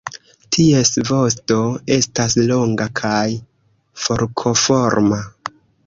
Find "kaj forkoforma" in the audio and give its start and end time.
3.03-5.25